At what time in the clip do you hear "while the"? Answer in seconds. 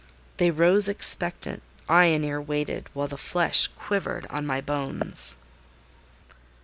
2.95-3.17